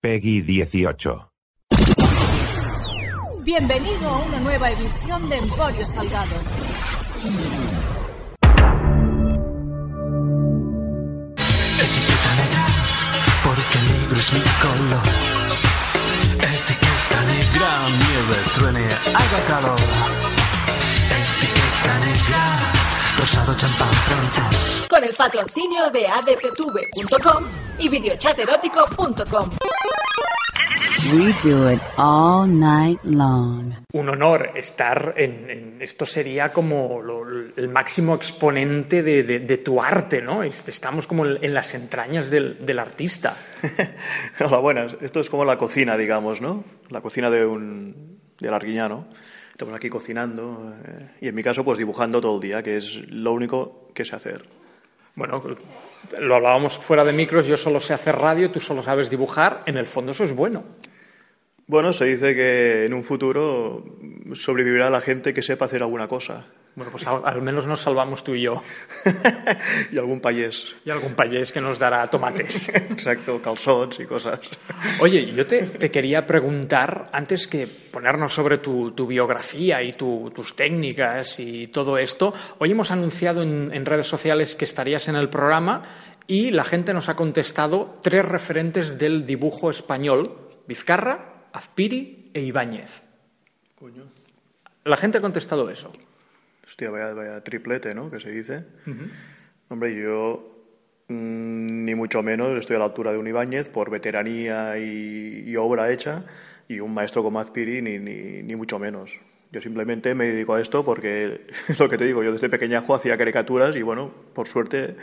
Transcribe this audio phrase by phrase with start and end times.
[0.00, 1.32] Peggy 18.
[3.42, 6.36] Bienvenido a una nueva edición de Emporio Salgado.
[11.82, 12.66] Etiqueta negra,
[13.42, 15.02] porque negro es mi color.
[16.44, 19.80] Etiqueta negra, nieve, truene, haga calor.
[21.10, 22.57] Etiqueta negra,
[23.18, 24.86] rosado champán francés.
[24.88, 27.44] Con el patrocinio de adptv.com
[27.78, 29.50] y videochaterótico.com.
[31.12, 33.72] We do it all night long.
[33.92, 37.24] un honor estar en, en- esto sería como lo-
[37.56, 40.42] el máximo exponente de, de- de tu arte, ¿no?
[40.42, 43.36] Es- Estamos como en, en las entrañas del, del artista.
[44.40, 44.96] Hola, buenas.
[45.00, 46.64] Esto es como la cocina, digamos, ¿no?
[46.90, 49.06] La cocina de un del arguiñano.
[49.58, 53.10] Estamos aquí cocinando eh, y en mi caso pues dibujando todo el día, que es
[53.10, 54.44] lo único que sé hacer.
[55.16, 55.42] Bueno,
[56.20, 59.76] lo hablábamos fuera de micros, yo solo sé hacer radio, tú solo sabes dibujar, en
[59.76, 60.62] el fondo eso es bueno.
[61.66, 63.82] Bueno, se dice que en un futuro
[64.34, 66.46] sobrevivirá la gente que sepa hacer alguna cosa.
[66.74, 68.62] Bueno, pues al, al menos nos salvamos tú y yo.
[69.92, 70.76] y algún payés.
[70.84, 72.68] Y algún payés que nos dará tomates.
[72.74, 74.38] Exacto, calzots y cosas.
[75.00, 80.30] Oye, yo te, te quería preguntar, antes que ponernos sobre tu, tu biografía y tu-
[80.34, 85.16] tus técnicas y todo esto, hoy hemos anunciado en, en redes sociales que estarías en
[85.16, 85.82] el programa
[86.28, 90.36] y la gente nos ha contestado tres referentes del dibujo español,
[90.68, 93.02] Vizcarra, Azpiri e Ibáñez.
[93.78, 94.04] Coño.
[94.84, 95.92] La gente ha contestado eso.
[96.66, 98.10] Hostia, vaya, vaya triplete, ¿no?
[98.10, 98.64] Que se dice.
[99.68, 100.64] Hombre, yo
[101.08, 105.56] mm, ni mucho menos estoy a la altura de un Ibáñez por veteranía y, y
[105.56, 106.24] obra hecha
[106.66, 109.18] y un maestro como Azpiri ni, ni, ni mucho menos.
[109.50, 112.94] Yo simplemente me dedico a esto porque es lo que te digo, yo desde pequeñajo
[112.94, 114.96] hacía caricaturas y bueno, por suerte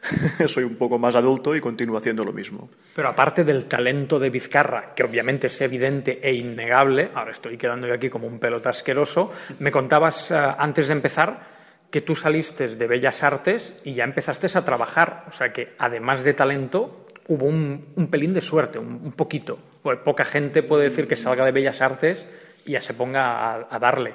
[0.46, 2.68] soy un poco más adulto y continúo haciendo lo mismo.
[2.94, 7.86] Pero aparte del talento de Vizcarra, que obviamente es evidente e innegable, ahora estoy quedando
[7.86, 9.30] yo aquí como un pelota asqueroso,
[9.60, 14.46] me contabas eh, antes de empezar que tú saliste de Bellas Artes y ya empezaste
[14.58, 15.26] a trabajar.
[15.28, 19.58] O sea que además de talento, hubo un, pelín de suerte, un, poquito.
[19.82, 22.26] Pues poca gente puede decir que salga de Bellas Artes
[22.64, 24.14] ya se ponga a, darle.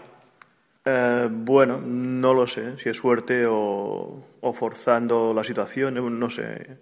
[0.86, 6.30] Eh, bueno, no lo sé, si es suerte o, o forzando la situación, eh, no
[6.30, 6.78] sé.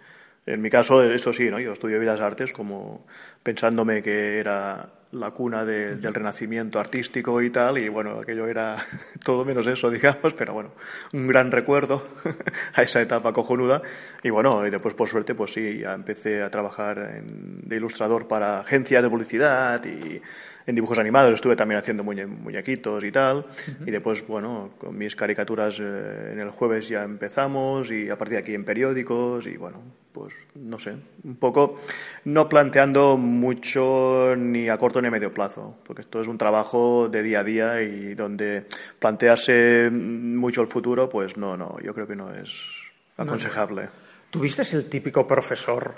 [0.46, 1.60] En mi caso, eso sí, ¿no?
[1.60, 3.06] Yo estudié Bellas Artes como
[3.42, 8.76] pensándome que era la cuna de- del renacimiento artístico y tal, y bueno, aquello era
[9.24, 10.72] todo menos eso, digamos, pero bueno,
[11.14, 12.06] un gran recuerdo
[12.74, 13.82] a esa etapa cojonuda.
[14.24, 18.28] Y bueno, y después por suerte, pues sí, ya empecé a trabajar en- de ilustrador
[18.28, 20.22] para agencias de publicidad y
[20.68, 23.46] en dibujos animados, estuve también haciendo muñe- muñequitos y tal,
[23.86, 28.38] y después, bueno, con mis caricaturas eh, en el jueves ya empezamos y a partir
[28.38, 31.80] de aquí en periódicos y bueno, pues no sé, un poco
[32.24, 37.10] no planteando mucho ni a corto ni a medio plazo, porque esto es un trabajo
[37.10, 38.66] de día a día y donde
[39.00, 42.74] plantearse mucho el futuro, pues no, no, yo creo que no es
[43.18, 43.90] aconsejable.
[44.30, 45.96] ¿Tuviste el típico profesor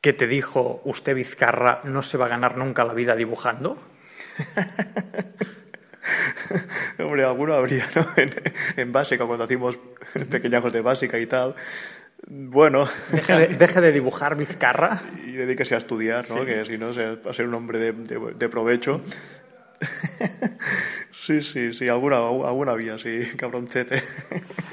[0.00, 3.78] que te dijo, usted Vizcarra no se va a ganar nunca la vida dibujando?
[6.98, 8.06] Hombre, alguno habría, ¿no?
[8.16, 8.34] En,
[8.76, 9.78] en básica, cuando hacíamos
[10.30, 11.54] pequeñajos de básica y tal.
[12.28, 15.00] Bueno, Deje de, deje de dibujar Vizcarra.
[15.24, 16.44] y dedíquese a estudiar, ¿no?
[16.44, 19.00] Que si no, se- va a ser un hombre de, de- de provecho.
[21.12, 24.02] sí, sí, sí, alguna, alguna había, sí, cabroncete.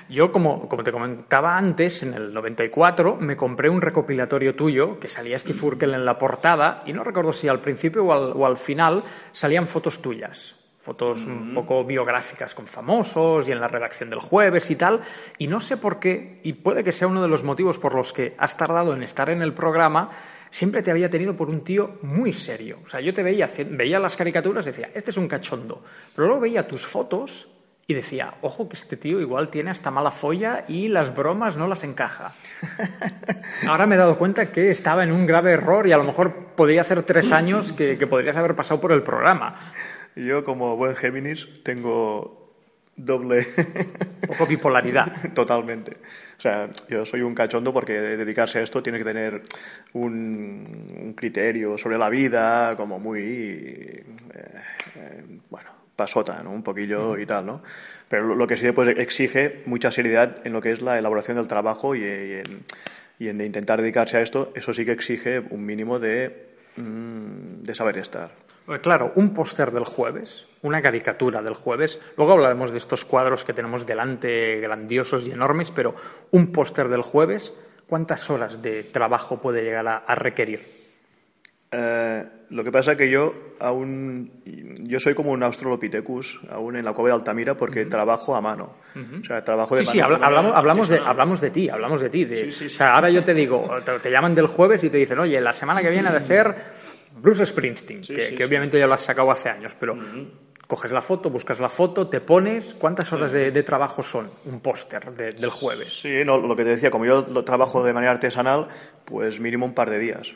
[0.10, 5.08] Yo, como, como te comentaba antes, en el 94 me compré un recopilatorio tuyo que
[5.08, 8.58] salía Skifurkel en la portada y no recuerdo si al principio o al, o al
[8.58, 10.56] final salían fotos tuyas.
[10.84, 15.00] Fotos un poco biográficas con famosos y en la redacción del jueves y tal.
[15.38, 18.12] Y no sé por qué, y puede que sea uno de los motivos por los
[18.12, 20.10] que has tardado en estar en el programa,
[20.52, 22.80] siempre te había tenido por un tío muy serio.
[22.86, 25.82] O sea, yo te veía, veía las caricaturas y decía, este es un cachondo.
[26.14, 27.48] Pero luego veía tus fotos
[27.88, 31.68] y decía, ojo que este tío igual tiene hasta mala folla y las bromas no
[31.68, 32.34] las encaja.
[33.68, 36.34] Ahora me he dado cuenta que estaba en un grave error y a lo mejor
[36.56, 39.56] podría hacer tres años que, que podrías haber pasado por el programa.
[40.16, 42.40] Yo, como buen Géminis, tengo
[42.96, 43.48] doble
[44.28, 45.12] poco bipolaridad.
[45.34, 45.92] Totalmente.
[46.38, 49.42] O sea, yo soy un cachondo porque dedicarse a esto tiene que tener
[49.94, 50.64] un,
[51.02, 54.04] un criterio sobre la vida como muy, eh,
[54.96, 56.52] eh, bueno, pasota, ¿no?
[56.52, 57.64] Un poquillo y tal, ¿no?
[58.08, 61.48] Pero lo- que sí pues exige mucha seriedad en lo que es la elaboración del
[61.48, 62.64] trabajo y, y en,
[63.18, 67.74] y en intentar dedicarse a esto, eso sí que exige un mínimo de, mm, de
[67.76, 68.32] saber estar.
[68.66, 73.44] Pues claro, un póster del jueves, una caricatura del jueves, luego hablaremos de estos cuadros
[73.44, 75.94] que tenemos delante grandiosos y enormes, pero
[76.32, 77.54] un póster del jueves,
[77.88, 80.84] ¿cuántas horas de trabajo puede llegar a, a requerir?
[81.76, 84.32] Eh, lo que pasa que yo aún
[84.84, 88.76] yo soy como un Australopithecus aún en la cueva de Altamira porque trabajo a mano.
[89.20, 90.14] O sea, trabajo de Sí, sí, mano.
[90.16, 92.26] habla- hablamos, hablamos, de, hablamos de ti, hablamos de ti.
[92.26, 95.18] de- O sea, ahora yo te digo, te, te llaman del jueves y te dicen,
[95.18, 96.56] oye, la semana que viene ha de ser
[97.16, 99.96] Bruce Springsteen, que, que obviamente ya lo has sacado hace años, pero
[100.68, 104.60] coges la foto, buscas la foto, te pones, ¿cuántas horas de, de trabajo son un
[104.62, 106.00] póster de- del jueves?
[106.02, 108.68] Sí, no, lo que te decía, como yo lo trabajo de manera artesanal,
[109.06, 110.34] pues mínimo un par de días.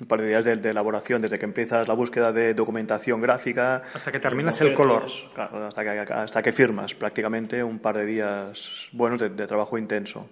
[0.00, 3.80] Un par de días de, de elaboración, desde que empiezas la búsqueda de documentación gráfica.
[3.94, 5.06] Hasta que terminas el color.
[5.34, 9.78] Claro, hasta que, hasta que firmas, prácticamente un par de días buenos de, de trabajo
[9.78, 10.28] intenso.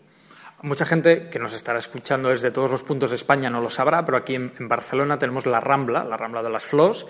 [0.62, 4.04] Mucha gente que nos estará escuchando desde todos los puntos de España no lo sabrá,
[4.04, 7.04] pero aquí en, Barcelona tenemos la Rambla, la Rambla de las Flors,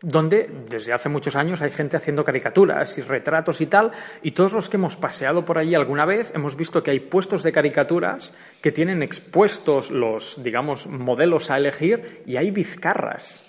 [0.00, 3.90] donde desde hace muchos años hay gente haciendo caricaturas y retratos y tal,
[4.22, 7.42] y todos los que hemos paseado por allí alguna vez hemos visto que hay puestos
[7.42, 13.42] de caricaturas que tienen expuestos los, digamos, modelos a elegir y hay bizcarras.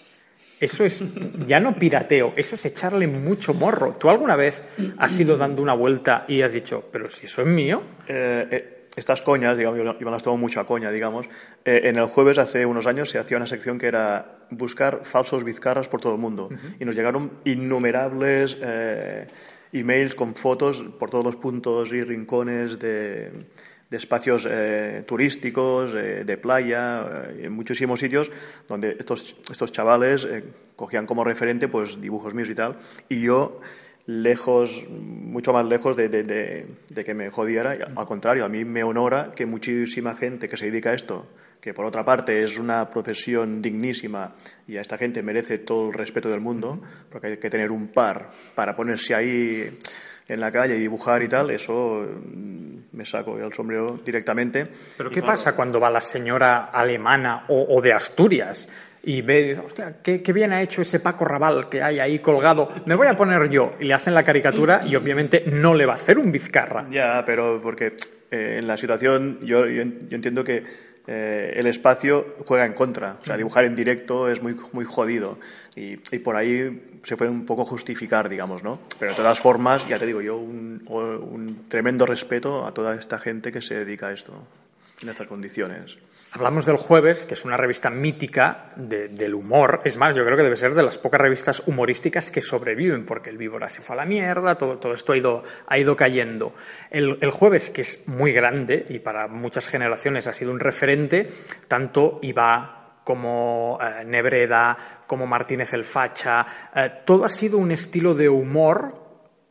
[0.59, 1.03] Eso es
[1.45, 3.95] ya no pirateo, eso es echarle mucho morro.
[3.99, 4.61] ¿Tú alguna vez
[4.97, 7.83] has ido dando una vuelta y has dicho, pero si eso es mío?
[8.07, 11.27] Eh, eh, estas coñas, digamos, yo, las tomo mucho a coña, digamos.
[11.63, 15.43] Eh, en el jueves, hace unos años, se hacía una sección que era buscar falsos
[15.43, 16.49] bizcarras por todo el mundo.
[16.79, 19.27] Y nos llegaron innumerables eh,
[19.73, 23.31] emails con fotos por todos los puntos y rincones de,
[23.89, 28.31] de espacios eh, turísticos, eh, de playa, eh, en muchísimos sitios
[28.67, 30.27] donde estos, estos chavales
[30.75, 32.77] cogían como referente pues dibujos míos y tal.
[33.09, 33.59] Y yo
[34.07, 37.71] lejos, mucho más lejos de, de- de- de que me jodiera.
[37.95, 41.27] Al contrario, a mí me honora que muchísima gente que se dedica a esto,
[41.59, 44.35] que por otra parte es una profesión dignísima
[44.67, 46.79] y a esta gente merece todo el respeto del mundo,
[47.09, 49.77] porque hay que tener un par para ponerse ahí
[50.27, 54.67] en la calle y dibujar y tal, eso mm, me saco el sombrero directamente.
[54.97, 58.67] ¿Pero qué pasa cuando va la señora alemana o, o de Asturias
[59.05, 62.69] y ve, hostia, qué, bien ha hecho ese Paco Raval que hay ahí colgado?
[62.85, 63.75] Me voy a poner yo.
[63.79, 66.87] Y le hacen la caricatura y obviamente no le va a hacer un Vizcarra.
[66.89, 67.93] Ya, pero porque
[68.31, 70.63] eh, en la situación yo, yo entiendo que
[71.05, 73.17] eh, el espacio juega en contra.
[73.21, 75.37] O sea, dibujar en directo es muy, muy jodido.
[75.75, 78.79] Y, y por ahí se puede un poco justificar, digamos, ¿no?
[78.97, 83.19] Pero de todas formas, ya te digo yo, un, un tremendo respeto a toda esta
[83.19, 84.33] gente que se dedica a esto,
[85.03, 85.99] en estas condiciones.
[86.35, 89.79] Hablamos del Jueves, que es una revista mítica de- del humor.
[89.85, 93.29] Es más, yo creo que debe ser de las pocas revistas humorísticas que sobreviven, porque
[93.29, 96.53] el Víbora se fue a la mierda, todo, esto ha ido, ha ido cayendo.
[96.91, 101.27] El, Jueves, que es muy grande y para muchas generaciones ha sido un referente,
[101.69, 104.75] tanto iba como eh, Nebreda,
[105.07, 106.45] como Martínez el Facha,
[106.75, 108.93] eh, todo ha sido un estilo de humor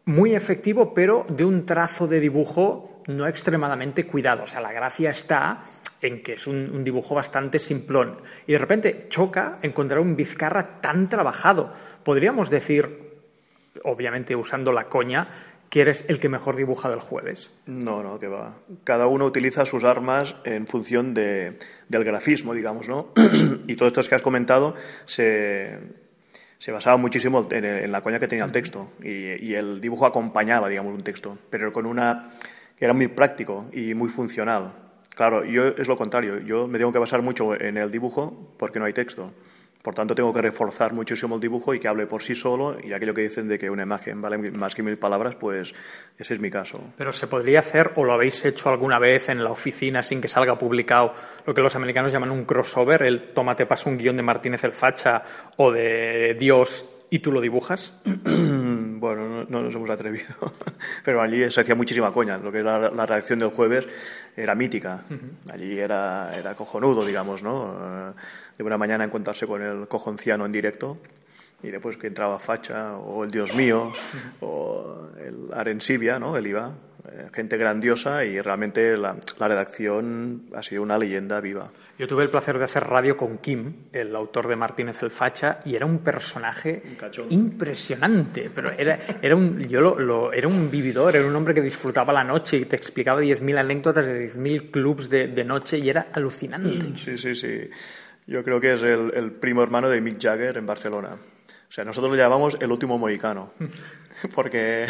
[0.05, 4.43] muy efectivo, pero de un trazo de dibujo no extremadamente cuidado.
[4.43, 5.61] O sea, la gracia está
[6.05, 8.19] en que es un, un dibujo bastante simplón.
[8.47, 11.73] Y de repente choca encontrar un Vizcarra tan trabajado.
[12.03, 13.15] Podríamos decir,
[13.85, 15.29] obviamente usando la coña,
[15.71, 17.51] que eres el que mejor dibuja del jueves.
[17.67, 18.55] No, no, que va.
[18.85, 21.59] Cada uno utiliza sus armas en función de,
[21.89, 23.13] del grafismo, digamos, ¿no?
[23.67, 24.75] y todo esto que has comentado
[25.05, 25.79] se,
[26.59, 30.07] se basaba muchísimo en, en la coña que tenía el texto y, y el dibujo
[30.07, 32.31] acompañaba, digamos, un texto, pero con una
[32.77, 34.84] que era muy práctico y muy funcional.
[35.15, 36.41] Claro, yo es lo contrario.
[36.41, 39.33] Yo me tengo que basar mucho en el dibujo porque no hay texto.
[39.85, 42.79] Por tanto, tengo que reforzar muchísimo el dibujo y que hable por sí solo.
[42.83, 45.75] Y aquello que dicen de que una imagen vale más que mil palabras, pues
[46.19, 46.81] ese es mi caso.
[46.97, 50.29] Pero se podría hacer, o lo habéis hecho alguna vez en la oficina sin que
[50.29, 51.13] salga publicado,
[51.45, 54.73] lo que los americanos llaman un crossover, el tómate paso un guion de Martínez el
[54.73, 55.23] Facha
[55.59, 57.93] o de Dios y tú lo dibujas.
[59.05, 60.35] Bueno, no, no nos hemos atrevido.
[61.05, 62.39] Pero allí se hacía muchísima coña.
[62.39, 63.87] Lo que era la redacción del jueves
[64.35, 65.05] era mítica.
[65.53, 67.77] Allí era, era cojonudo, digamos, ¿no?
[67.83, 68.13] Eh,
[68.57, 70.97] De una mañana encontrarse con el cojonciano en directo
[71.63, 73.91] y después que entraba Facha o el Dios mío
[74.41, 76.37] o el Arensibia, ¿no?
[76.37, 76.73] El IVA.
[77.07, 81.71] Eh, gente grandiosa y realmente la, la redacción ha sido una leyenda viva.
[81.99, 85.61] Yo tuve el placer de hacer radio con Kim, el autor de Martínez el Facha,
[85.67, 86.83] y era un personaje
[87.31, 88.51] impresionante.
[88.53, 92.13] Pero era, era un, yo lo, lo- era un vividor, era un hombre que disfrutaba
[92.13, 96.09] la noche y te explicaba 10.000 anécdotas de 10.000 clubs de, de noche y era
[96.13, 96.97] alucinante.
[96.99, 97.69] Sí, sí, sí.
[98.27, 101.11] Yo creo que es el, el primo hermano de Mick Jagger en Barcelona.
[101.69, 103.51] O sea, nosotros lo llamamos el último mohicano,
[104.35, 104.87] porque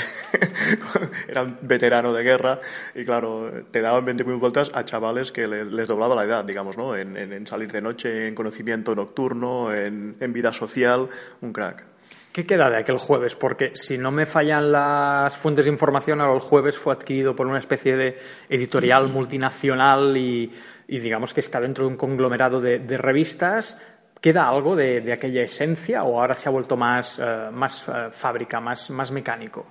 [1.28, 2.60] era un veterano de guerra
[2.94, 6.76] y, claro, te daban 20.000 vueltas a chavales que le- les doblaba la edad, digamos,
[6.76, 6.94] ¿no?
[6.96, 11.08] En, en- en salir de noche, en conocimiento nocturno, en, en vida social,
[11.40, 11.84] un crack.
[12.32, 13.36] ¿Qué queda de aquel jueves?
[13.36, 17.46] Porque si no me fallan las fuentes de información, ahora el jueves fue adquirido por
[17.46, 20.50] una especie de editorial multinacional y,
[20.88, 23.78] y digamos que está dentro de un conglomerado de, de revistas
[24.24, 28.08] ¿Queda algo de, de aquella esencia o ahora se ha vuelto más, eh, más eh,
[28.10, 29.66] fábrica, más, más mecánico?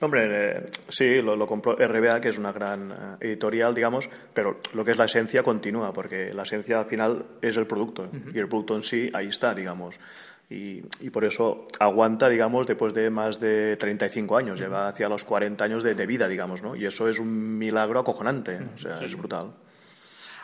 [0.00, 4.82] Hombre, eh, sí, lo, lo, compró RBA, que es una gran editorial, digamos, pero lo
[4.82, 8.34] que es la esencia continúa, porque la esencia al final es el producto, uh -huh.
[8.34, 10.00] y el producto en sí ahí está, digamos.
[10.48, 14.64] Y, y, por eso aguanta, digamos, después de más de 35 años, uh -huh.
[14.64, 16.74] lleva hacia los 40 años de, de, vida, digamos, ¿no?
[16.74, 18.74] Y eso es un milagro acojonante, uh -huh.
[18.74, 19.04] o sea, sí.
[19.04, 19.52] es brutal.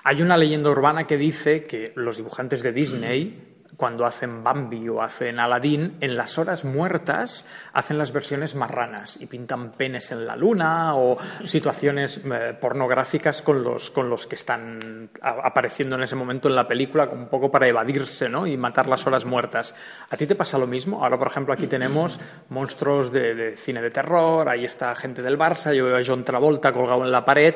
[0.02, 5.02] Hay una leyenda urbana que dice que los dibujantes de Disney cuando hacen Bambi o
[5.02, 10.37] hacen Aladdin, en las horas muertas hacen las versiones marranas y pintan penes en la
[10.37, 16.49] luna o situaciones eh, pornográficas con los, con los que están apareciendo en ese momento
[16.49, 18.47] en la película, un poco para evadirse ¿no?
[18.47, 19.75] y matar las horas muertas.
[20.11, 21.02] ¿A ti te pasa lo mismo?
[21.02, 25.38] Ahora, por ejemplo, aquí tenemos monstruos de, de cine de terror, ahí está gente del
[25.38, 27.54] Barça, yo veo a John Travolta colgado en la pared.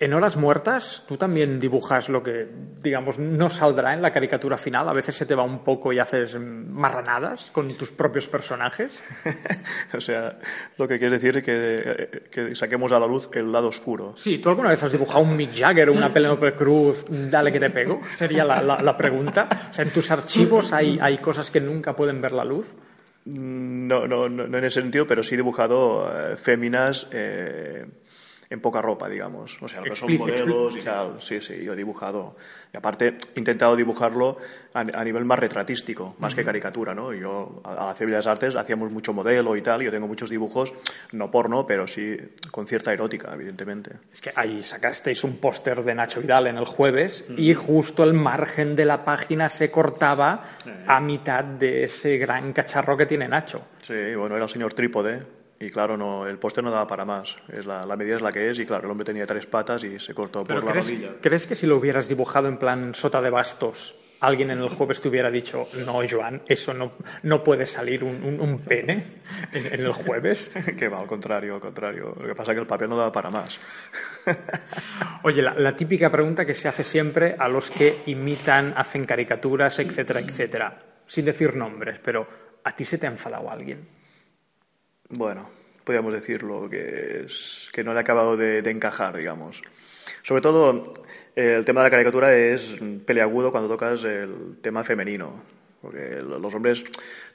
[0.00, 2.46] En horas muertas, tú también dibujas lo que,
[2.80, 4.88] digamos, no saldrá en la caricatura final.
[4.88, 9.02] A veces se te va un poco y haces marranadas con tus propios personajes.
[9.92, 10.38] o sea,
[10.76, 14.14] lo que quieres decir es que, que, saquemos a la luz el lado oscuro.
[14.16, 17.04] Sí, ¿tú alguna vez has dibujado un Mick Jagger o una Penelope Cruz?
[17.08, 18.00] Dale que te pego.
[18.14, 19.48] Sería la, la, la, pregunta.
[19.70, 22.66] O sea, en tus archivos hay, hay cosas que nunca pueden ver la luz.
[23.24, 27.08] No, no, no, no en ese sentido, pero sí he dibujado eh, féminas.
[27.10, 27.84] Eh,
[28.50, 29.60] en poca ropa, digamos.
[29.62, 31.20] O sea, lo que son modelos y tal.
[31.20, 32.36] Sí, sí, yo he dibujado.
[32.72, 34.38] Y aparte, he intentado dibujarlo
[34.72, 36.38] a, a nivel más retratístico, más uh -huh.
[36.38, 37.12] que caricatura, ¿no?
[37.12, 39.82] Yo, a la Cebra de las Artes, hacíamos mucho modelo y tal.
[39.82, 40.72] Yo tengo muchos dibujos,
[41.12, 42.16] no porno, pero sí
[42.50, 43.92] con cierta erótica, evidentemente.
[44.12, 47.38] Es que ahí sacasteis un póster de Nacho Vidal en el jueves uh -huh.
[47.38, 50.84] y justo el margen de la página se cortaba uh -huh.
[50.86, 53.60] a mitad de ese gran cacharro que tiene Nacho.
[53.82, 55.22] Sí, bueno, era el señor trípode,
[55.60, 57.36] y claro, no, el póster no daba para más.
[57.48, 59.82] Es la, la, medida es la que es y claro, el hombre tenía tres patas
[59.82, 61.20] y se cortó Pero por ¿crees, la rodilla.
[61.20, 65.00] ¿Crees que si lo hubieras dibujado en plan sota de bastos, alguien en el jueves
[65.00, 66.92] te hubiera dicho, no, Joan, eso no,
[67.24, 69.20] no puede salir un, un, un pene
[69.52, 70.52] en, en, el jueves?
[70.78, 72.14] que va, al contrario, al contrario.
[72.20, 73.58] Lo que pasa es que el papel no daba para más.
[75.24, 79.76] Oye, la, la típica pregunta que se hace siempre a los que imitan, hacen caricaturas,
[79.80, 80.78] etcétera, etcétera.
[81.04, 82.28] Sin decir nombres, pero
[82.62, 83.97] ¿a ti se te ha enfadado alguien?
[85.10, 85.48] Bueno,
[85.84, 89.62] podríamos decirlo, que, es, que no le ha acabado de, de encajar, digamos.
[90.22, 90.94] Sobre todo,
[91.34, 95.42] el tema de la caricatura es peleagudo cuando tocas el tema femenino.
[95.80, 96.84] Porque los hombres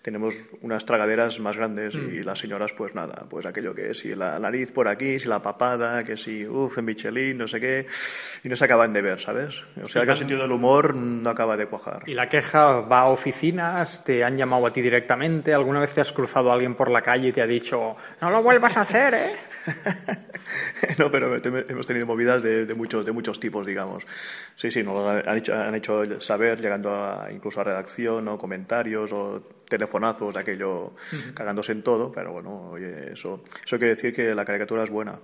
[0.02, 2.14] tenemos unas tragaderas más grandes mm.
[2.14, 5.42] y las señoras, pues nada, pues aquello que si la nariz por aquí, si la
[5.42, 7.88] papada, que si, uff, en Michelin, no sé qué,
[8.44, 9.64] y no se acaban de ver, ¿sabes?
[9.82, 12.04] O sea, que el sentido del humor no acaba de cuajar.
[12.06, 16.02] Y la queja va a oficinas, te han llamado a ti directamente, alguna vez te
[16.02, 18.82] has cruzado a alguien por la calle y te ha dicho, no lo vuelvas a
[18.82, 19.36] hacer, ¿eh?
[20.98, 24.06] no, pero hemos tenido movidas de, de, muchos, de muchos tipos, digamos.
[24.56, 29.12] Sí, sí, nos han hecho, han hecho saber, llegando a, incluso a redacción, o comentarios,
[29.14, 31.34] o telefonazos, aquello, uh -huh.
[31.34, 35.20] cagándose en todo, pero bueno, oye, eso, eso quiere decir que la caricatura es buena.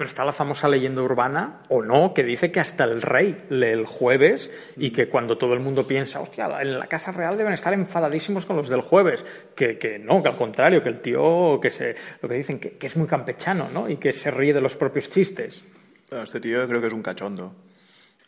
[0.00, 3.66] Pero está la famosa leyenda urbana, o no, que dice que hasta el rey lee
[3.66, 7.52] el jueves y que cuando todo el mundo piensa, hostia, en la Casa Real deben
[7.52, 9.22] estar enfadadísimos con los del jueves.
[9.54, 12.78] Que, que no, que al contrario, que el tío, que se, lo que dicen, que,
[12.78, 13.90] que es muy campechano, ¿no?
[13.90, 15.66] Y que se ríe de los propios chistes.
[16.10, 17.54] Este tío creo que es un cachondo.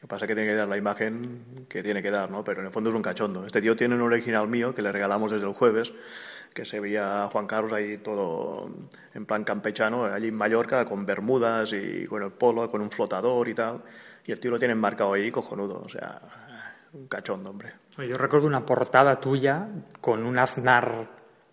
[0.03, 2.43] Lo que pasa es que tiene que dar la imagen que tiene que dar, ¿no?
[2.43, 3.47] Pero en el fondo es un cachondo.
[3.47, 5.93] Este tío tiene un original mío que le regalamos desde el jueves,
[6.53, 8.69] que se veía a Juan Carlos ahí todo
[9.15, 13.49] en plan campechano, allí en Mallorca, con bermudas y con el polo, con un flotador
[13.49, 13.81] y tal.
[14.27, 15.81] Y el tío lo tiene enmarcado ahí, cojonudo.
[15.87, 16.21] O sea,
[16.95, 17.69] un cachondo, hombre.
[17.97, 19.69] Yo recuerdo una portada tuya
[20.01, 21.11] con un Aznar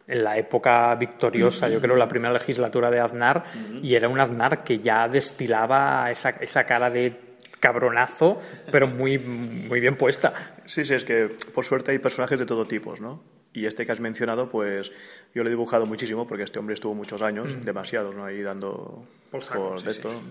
[0.08, 3.84] en la época victoriosa, yo creo la primera legislatura de Aznar, uh -huh.
[3.84, 7.29] y era un Aznar que ya destilaba esa, esa cara de
[7.60, 8.40] cabronazo,
[8.72, 10.34] pero muy, muy bien puesta.
[10.66, 13.22] Sí, sí, es que por suerte hay personajes de todo tipo, ¿no?
[13.52, 14.92] Y este que has mencionado, pues
[15.34, 17.62] yo lo he dibujado muchísimo porque este hombre estuvo muchos años, mm.
[17.62, 18.24] demasiados, ¿no?
[18.24, 20.22] Ahí dando por, saco, por sí, esto.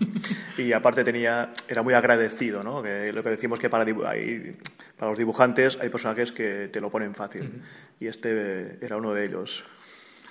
[0.55, 0.63] Sí.
[0.63, 2.81] Y aparte tenía, era muy agradecido, ¿no?
[2.83, 4.57] Que lo que decimos que para, hay,
[4.97, 7.43] para los dibujantes hay personajes que te lo ponen fácil.
[7.43, 8.05] Mm.
[8.05, 9.65] Y este era uno de ellos.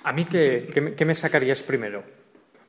[0.04, 2.02] ¿A mí qué, qué, qué me sacarías primero?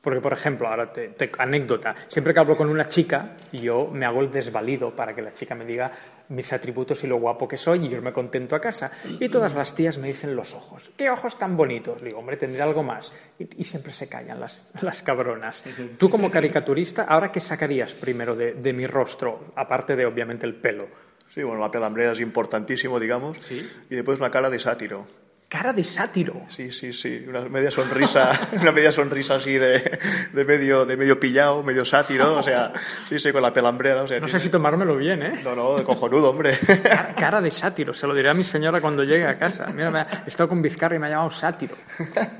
[0.00, 4.06] Porque, por ejemplo, ahora te, te, anécdota, siempre que hablo con una chica, yo me
[4.06, 5.92] hago el desvalido para que la chica me diga
[6.30, 8.90] mis atributos y lo guapo que soy y yo me contento a casa.
[9.04, 10.90] Y todas las tías me dicen los ojos.
[10.96, 12.00] ¿Qué ojos tan bonitos?
[12.02, 13.12] Digo, hombre, tendré algo más.
[13.38, 15.64] Y, y siempre se callan las, las cabronas.
[15.98, 19.52] Tú como caricaturista, ¿ahora qué sacarías primero de, de mi rostro?
[19.56, 20.88] Aparte de, obviamente, el pelo.
[21.34, 23.38] Sí, bueno, la pelambrera es importantísimo, digamos.
[23.38, 23.60] ¿Sí?
[23.88, 25.06] Y después una cara de sátiro.
[25.50, 26.42] Cara de sátiro.
[26.48, 28.30] Sí, sí, sí, una media sonrisa,
[28.60, 29.98] una media sonrisa así de,
[30.32, 32.72] de medio, de medio pillado, medio sátiro, o sea,
[33.08, 34.20] sí, sí, con la pelambrera, o sea.
[34.20, 35.32] No sé si tomármelo bien, ¿eh?
[35.44, 36.56] No, no, de cojonudo, hombre.
[36.82, 39.66] Cara, cara de sátiro, se lo diré a mi señora cuando llegue a casa.
[39.74, 41.74] Mira, me ha- he estado con Vizcarra y me ha llamado sátiro.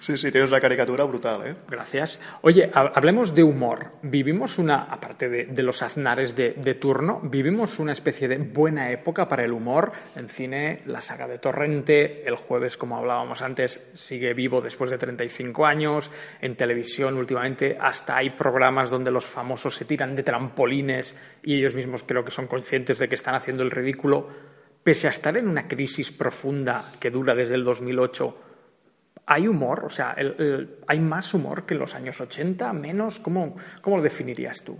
[0.00, 1.54] Sí, sí, tienes una caricatura brutal, ¿eh?
[1.68, 2.20] Gracias.
[2.40, 3.90] Oye, ha- hablemos de humor.
[4.02, 8.90] Vivimos una, aparte de, de los aznares de, de turno, vivimos una especie de buena
[8.90, 9.92] época para el humor.
[10.16, 14.98] En cine, la saga de Torrente, el jueves, como hablábamos antes, sigue vivo después de
[14.98, 16.10] 35 años.
[16.40, 21.74] En televisión, últimamente, hasta hay programas donde los famosos se tiran de trampolines y ellos
[21.74, 24.28] mismos creo que son conscientes de que están haciendo el ridículo.
[24.82, 28.44] Pese a estar en una crisis profunda que dura desde el 2008,
[29.26, 29.84] ¿Hay humor?
[29.84, 30.16] O sea,
[30.88, 32.72] ¿hay más humor que en los años 80?
[32.72, 33.20] ¿Menos?
[33.20, 34.76] ¿Cómo, cómo lo definirías tú?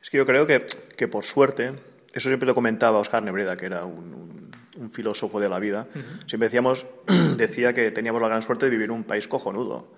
[0.00, 0.64] Es que yo creo que,
[0.96, 1.72] que por suerte,
[2.12, 5.86] eso siempre lo comentaba Oscar Nebreda, que era un- un filósofo de la vida,
[6.26, 6.86] siempre decíamos,
[7.36, 9.88] decía que teníamos la gran suerte de vivir en un país cojonudo.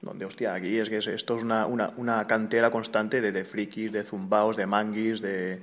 [0.00, 3.44] Donde, hostia, aquí es que es- esto es una, una, una cantera constante de, de
[3.44, 5.60] frikis, de zumbaos, de manguis, de,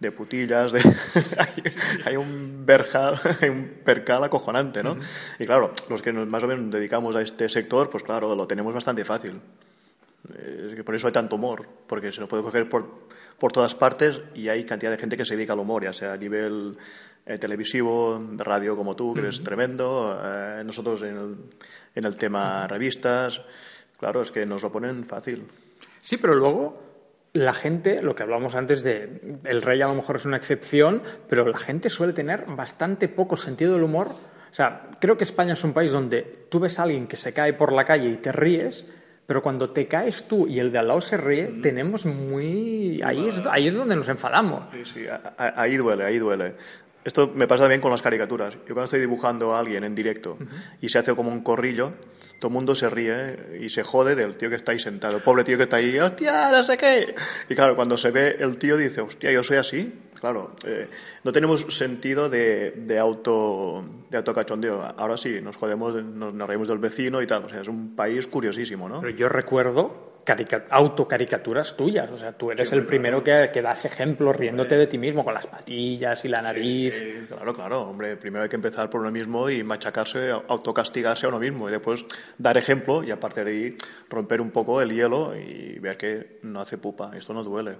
[0.00, 0.80] de putillas, de...
[1.38, 1.62] hay,
[2.06, 4.96] hay un verjal, hay un percal acojonante, ¿no?
[5.38, 8.46] Y claro, los que nos más o menos dedicamos a este sector, pues claro, lo
[8.46, 9.38] tenemos bastante fácil.
[10.68, 12.88] Es que por eso hay tanto humor, porque se lo puede coger por,
[13.38, 16.14] por todas partes y hay cantidad de gente que se dedica al humor, ya sea
[16.14, 16.78] a nivel
[17.26, 21.36] eh, televisivo, de radio como tú, que eres tremendo, eh, nosotros en el,
[21.94, 23.40] en el tema revistas,
[23.98, 25.46] claro, es que nos lo ponen fácil.
[26.02, 26.84] Sí, pero luego
[27.34, 31.02] la gente, lo que hablamos antes de el rey a lo mejor es una excepción,
[31.28, 34.08] pero la gente suele tener bastante poco sentido del humor.
[34.08, 37.32] O sea, creo que España es un país donde tú ves a alguien que se
[37.32, 38.86] cae por la calle y te ríes,
[39.26, 43.00] pero cuando te caes tú y el de al lado se ríe, tenemos muy...
[43.02, 44.66] Ahí es, ahí es donde nos enfadamos.
[44.72, 45.02] Sí, sí,
[45.36, 46.54] ahí duele, ahí duele.
[47.04, 48.54] Esto me pasa también con las caricaturas.
[48.54, 50.38] Yo cuando estoy dibujando a alguien en directo
[50.80, 51.92] y se hace como un corrillo,
[52.38, 55.20] todo el mundo se ríe y se jode del tío que está ahí sentado.
[55.20, 57.14] Pobre tío que está ahí, hostia, no sé qué.
[57.48, 59.92] Y claro, cuando se ve el tío dice, hostia, yo soy así.
[60.18, 60.88] Claro, eh,
[61.24, 64.82] no tenemos sentido de, de auto de autocachondeo.
[64.96, 67.44] Ahora sí, nos jodemos, de- nos, nos reímos del vecino y tal.
[67.44, 69.00] O sea, es un país curiosísimo, ¿no?
[69.02, 70.13] Pero yo recuerdo
[70.70, 72.10] autocaricaturas tuyas.
[72.10, 75.34] O sea, tú eres el primero que, que das ejemplo riéndote de ti mismo con
[75.34, 76.94] las patillas y la nariz.
[76.98, 81.28] Sí, claro, claro, hombre, primero hay que empezar por uno mismo y machacarse, autocastigarse a
[81.28, 82.04] uno mismo y después
[82.38, 83.76] dar ejemplo y a partir de ahí
[84.08, 87.76] romper un poco el hielo y ver que no hace pupa, esto no duele.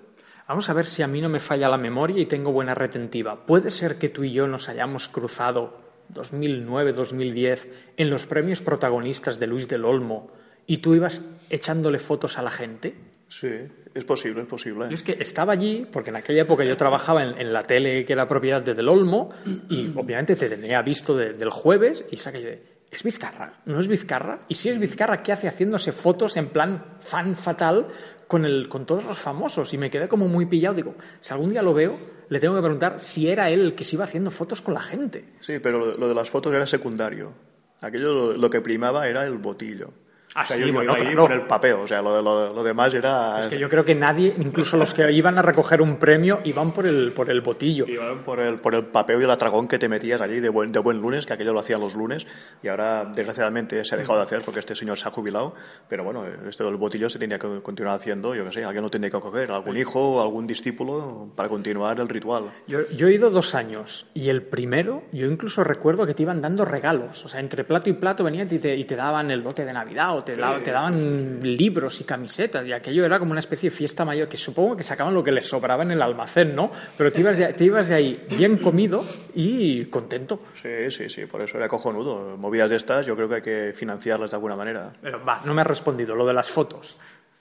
[0.46, 3.46] Vamos a ver si a mí no me falla la memoria y tengo buena retentiva.
[3.46, 5.80] ¿Puede ser que tú y yo nos hayamos cruzado
[6.12, 10.30] 2009-2010 en los premios protagonistas de Luis del Olmo
[10.66, 12.94] y tú ibas echándole fotos a la gente?
[13.28, 13.48] Sí,
[13.94, 14.86] es posible, es posible.
[14.88, 18.04] Yo es que estaba allí, porque en aquella época yo trabajaba en, en la tele
[18.04, 19.30] que era propiedad de Del Olmo,
[19.68, 23.60] y obviamente te tenía visto de- del jueves, y saqué de, ¿es Vizcarra?
[23.66, 24.40] ¿No es Vizcarra?
[24.48, 27.88] Y si es Vizcarra, ¿qué hace haciéndose fotos en plan fan fatal
[28.28, 29.72] con, el, con todos los famosos?
[29.74, 30.74] Y me quedé como muy pillado.
[30.76, 31.98] Digo, si algún día lo veo,
[32.28, 34.82] le tengo que preguntar si era él el que se iba haciendo fotos con la
[34.82, 35.24] gente.
[35.40, 37.32] Sí, pero lo, lo de las fotos era secundario.
[37.80, 39.92] Aquello lo, lo que primaba era el botillo.
[40.36, 41.22] Ah, O sea, sí, yo- bueno, iba ahí claro.
[41.22, 43.40] con el papeo, o sea, lo, lo- lo demás era...
[43.40, 46.72] Es que yo creo que nadie, incluso los que iban a recoger un premio, iban
[46.72, 47.86] por el, por el botillo.
[47.86, 50.72] Iban por el, por el papeo y el atragón que te metías allí de buen,
[50.72, 52.26] de buen lunes, que aquello lo hacían los lunes,
[52.62, 55.54] y ahora desgraciadamente se ha dejado de hacer porque este señor se ha jubilado,
[55.88, 58.90] pero bueno, esto del botillo se tenía que continuar haciendo, yo qué sé, alguien lo
[58.90, 62.50] tenía que coger, algún hijo o algún discípulo para continuar el ritual.
[62.66, 66.40] Yo, yo he ido dos años y el primero, yo incluso recuerdo que te iban
[66.42, 67.24] dando regalos.
[67.24, 69.72] O sea, entre plato y plato venían y te, y te daban el bote de
[69.72, 72.66] Navidad o te, te daban libros y camisetas.
[72.66, 75.32] Y aquello era como una especie de fiesta mayor que supongo que sacaban lo que
[75.32, 76.70] les sobraba en el almacén, ¿no?
[76.96, 80.40] Pero te ibas de, te ibas de ahí bien comido y contento.
[80.54, 82.36] Sí, sí, sí, por eso era cojonudo.
[82.36, 84.92] Movidas de estas yo creo que hay que financiarlas de alguna manera.
[85.00, 86.96] Pero va, no me has respondido lo de las fotos.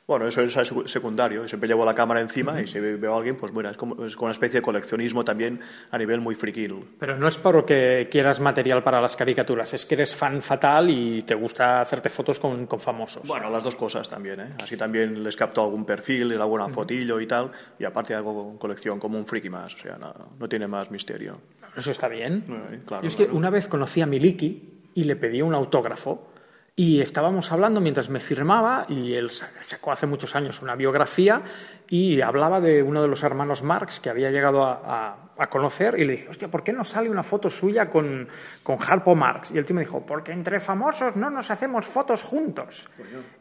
[0.05, 1.47] Bueno, eso es secu- secundario.
[1.47, 4.03] Siempre llevo la cámara encima y si ve- veo a alguien, pues bueno, es como,
[4.05, 5.61] es como una especie de coleccionismo también
[5.91, 6.75] a nivel muy friquil.
[6.99, 11.21] Pero no es porque quieras material para las caricaturas, es que eres fan fatal y
[11.21, 13.25] te gusta hacerte fotos con, con famosos.
[13.25, 14.49] Bueno, las dos cosas también, ¿eh?
[14.61, 18.57] Así también les capto algún perfil, les hago una fotillo y tal, y aparte hago
[18.59, 21.39] colección como un friki más, o sea, no, no tiene más misterio.
[21.77, 22.43] Eso está bien.
[22.73, 26.27] Eh, claro, Yo es que una vez conocí a Miliki y le pedí un autógrafo
[26.75, 31.43] y estábamos hablando mientras me firmaba y él sa- sacó hace muchos años una biografía
[31.89, 35.99] y hablaba de uno de los hermanos Marx que había llegado a, a- a conocer
[35.99, 38.27] y le dije, hostia, ¿por qué no sale una foto suya con,
[38.61, 39.51] con Harpo Marx?
[39.51, 42.87] Y el tío me dijo, porque entre famosos no nos hacemos fotos juntos.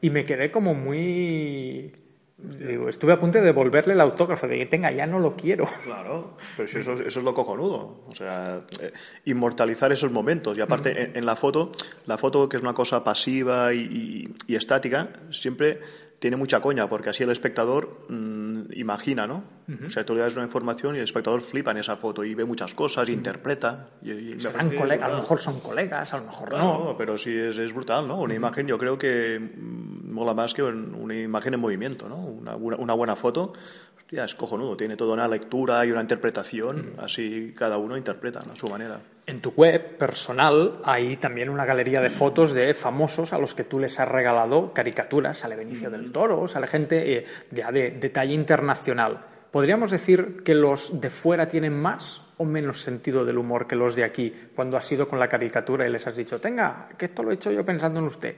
[0.01, 1.93] Y me quedé como muy
[2.39, 5.67] Digo, estuve a punto de devolverle el autógrafo, de que tenga, ya no lo quiero.
[5.85, 8.01] Claro, pero si eso, eso es lo cojonudo.
[8.09, 8.93] O sea, eh,
[9.27, 10.59] inmortalizar esos momentos.
[10.59, 11.71] Y aparte, en, en la foto,
[12.07, 15.79] la foto que es una cosa pasiva y, y- y estática, siempre
[16.23, 19.43] tiene mucha coña, porque así el espectador mm, imagina, ¿no?
[19.85, 22.33] O sea, tú le das una información y el espectador flipa en esa foto y
[22.37, 23.89] ve muchas cosas, interpreta.
[24.03, 26.97] Y, Serán colegas, a lo mejor son colegas, a lo mejor Claro, no.
[26.97, 28.21] pero sí es, es brutal, ¿no?
[28.21, 32.17] Una imagen yo creo que mm, mola más que un- una imagen en movimiento, ¿no?
[32.19, 33.53] Una, una- una buena foto,
[33.97, 38.53] hostia, es cojonudo, tiene toda una lectura y una interpretación, así cada uno interpreta ¿no?
[38.53, 39.01] a su manera.
[39.25, 43.63] En tu web personal hay también una galería de fotos de famosos a los que
[43.65, 45.39] tú les has regalado caricaturas.
[45.39, 49.25] Sale Benicio del Toro, sale gente eh, ya de, de talla internacional.
[49.53, 53.95] ¿Podríamos decir que los de fuera tienen más o menos sentido del humor que los
[53.95, 57.23] de aquí cuando has ido con la caricatura y les has dicho, tenga, que esto
[57.23, 58.35] lo he hecho yo pensando en usted?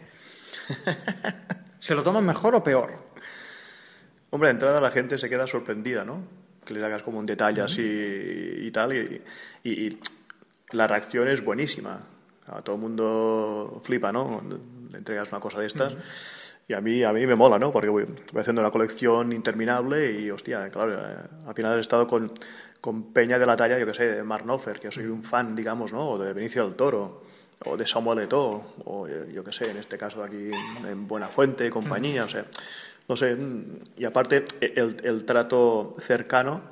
[1.80, 2.92] ¿Se lo toman mejor o peor?
[4.30, 6.20] Hombre, de entrada la gente se queda sorprendida, ¿no?
[6.64, 9.22] Que les hagas como un detalle así y tal, y,
[9.62, 9.98] y- y
[10.74, 12.00] la reacción es buenísima.
[12.46, 14.42] A todo el mundo flipa, ¿no?
[14.90, 15.96] Le entregas una cosa de estas.
[16.66, 17.70] Y a mí, a mí me mola, ¿no?
[17.72, 22.06] Porque voy, voy haciendo una colección interminable y, hostia, claro, eh, al final he estado
[22.06, 22.32] con,
[22.80, 25.54] con Peña de la talla, yo que sé, de Mark Knopfler, que soy un fan,
[25.54, 26.10] digamos, ¿no?
[26.10, 27.22] O de Benicio del Toro,
[27.66, 30.50] o de Samuel Eto'o, o eh, yo que sé, en este caso aquí
[30.88, 32.46] en Buenafuente, compañía, o sea,
[33.08, 36.62] no sé, mm, y aparte el, el trato cercano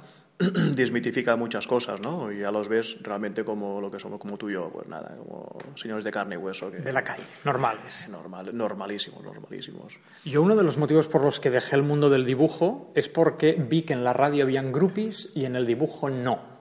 [0.75, 2.33] desmitifica muchas cosas, ¿no?
[2.33, 5.17] Y ya los ves realmente como lo que somos, como tú y yo, pues nada,
[5.17, 8.07] como señores de carne y hueso, que De la calle, normales.
[8.09, 9.99] normal, normalísimos, normalísimos.
[10.25, 13.53] Yo uno de los motivos por los que dejé el mundo del dibujo es porque
[13.53, 16.52] vi que en la radio habían groupies y en el dibujo no.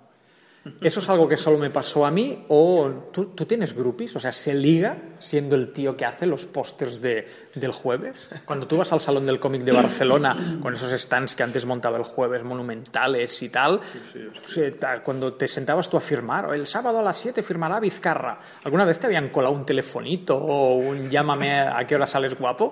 [0.80, 4.16] ¿Eso es algo que solo me pasó a mí o tú, tú tienes groupies?
[4.16, 8.30] O sea, ¿se liga siendo el tío que hace los pósters de, del jueves?
[8.46, 11.98] Cuando tú vas al Salón del Cómic de Barcelona con esos stands que antes montaba
[11.98, 13.82] el jueves monumentales y tal,
[15.04, 19.00] cuando te sentabas tú a firmar, el sábado a las 7 firmará Vizcarra, ¿alguna vez
[19.00, 22.72] te habían colado un telefonito o un llámame a qué hora sales guapo?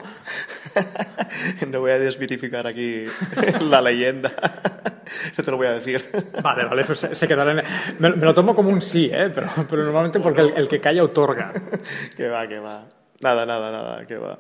[1.69, 3.05] No voy a desmitificar aquí
[3.61, 4.31] la leyenda,
[5.37, 6.03] no te lo voy a decir.
[6.41, 7.59] Vale, vale, eso se, se quedará en...
[7.99, 9.29] Me, me lo tomo como un sí, ¿eh?
[9.33, 11.53] pero, pero normalmente porque el, el que calla otorga.
[12.15, 12.85] Que va, que va.
[13.21, 14.37] Nada, nada, nada, que va.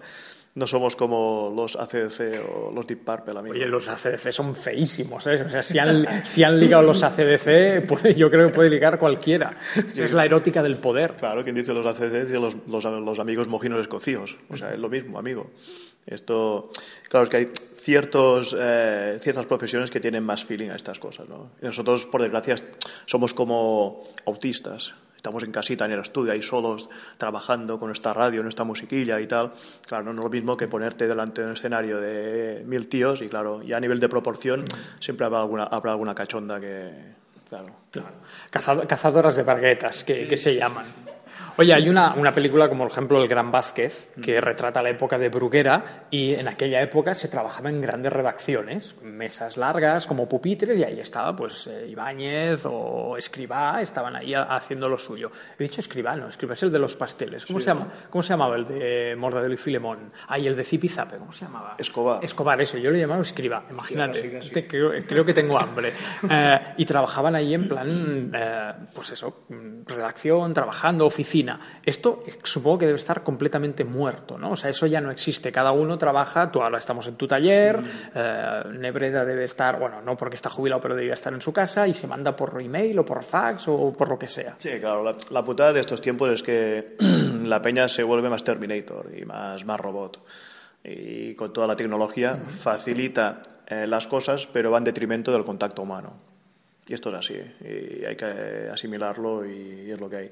[0.55, 3.55] No somos como los ACDC o los Deep Purple, amigo.
[3.55, 5.43] Oye, los ACDC son feísimos, ¿eh?
[5.45, 8.97] O sea, si han, si han ligado los ACDC, puede- yo creo que puede ligar
[8.99, 9.55] cualquiera.
[9.95, 11.13] Es la erótica del poder.
[11.13, 14.37] Claro, quien dice los ACDC dice los, los, los amigos mojinos escocíos.
[14.49, 15.51] O sea, es lo mismo, amigo.
[16.05, 16.69] Esto,
[17.07, 17.49] claro, es que hay
[17.79, 21.51] ciertos, eh, ciertas profesiones que tienen más feeling a estas cosas, ¿no?
[21.61, 22.55] Y nosotros, por desgracia,
[23.05, 24.93] somos como autistas.
[25.15, 29.27] Estamos en casita, en el estudio, ahí solos, trabajando con nuestra radio, nuestra musiquilla y
[29.27, 29.51] tal.
[29.85, 33.27] Claro, no es lo mismo que ponerte delante de un escenario de mil tíos y,
[33.27, 34.63] claro, ya a nivel de proporción
[35.01, 36.89] siempre habrá alguna, habrá alguna cachonda que,
[37.49, 38.09] claro, Claro.
[38.51, 40.85] Cazado- cazadoras de barguetas, que, que se llaman.
[41.57, 45.17] Oye, hay una, una película como, por ejemplo, El Gran Vázquez, que retrata la época
[45.17, 50.77] de Bruguera y en aquella época se trabajaba en grandes redacciones, mesas largas como pupitres
[50.77, 55.31] y ahí estaba pues eh, Ibáñez o Escribá, estaban ahí ha- haciendo lo suyo.
[55.57, 57.45] He dicho Escribá, no, Escribá es el de los pasteles.
[57.45, 57.87] ¿Cómo, se, llama?
[58.09, 60.11] ¿Cómo se llamaba el de Mordadelo y Filemón?
[60.27, 61.75] Ah, y el de Zipizape, ¿cómo se llamaba?
[61.77, 62.23] Escobar.
[62.23, 64.39] Escobar, eso, yo lo he llamado Escriba, imagínate.
[64.51, 65.93] Te- creo, creo que tengo hambre.
[66.31, 71.48] Eh, y trabajaban ahí en plan, eh, pues eso, mm, redacción, trabajando, oficina.
[71.83, 74.51] Esto supongo que debe estar completamente muerto, ¿no?
[74.51, 75.51] O sea, eso ya no existe.
[75.51, 77.81] Cada uno trabaja, tú ahora estamos en tu taller,
[78.13, 81.87] eh, Nebreda debe estar, bueno, no porque está jubilado, pero debe estar en su casa
[81.87, 84.55] y se manda por email o por fax o por lo que sea.
[84.57, 86.97] Sí, claro, la, la putada de estos tiempos es que
[87.43, 90.19] la peña se vuelve más Terminator y más, más robot.
[90.83, 95.81] Y con toda la tecnología facilita eh, las cosas, pero va en detrimento del contacto
[95.81, 96.13] humano.
[96.87, 100.31] Y esto es así, y hay que asimilarlo y es lo que hay.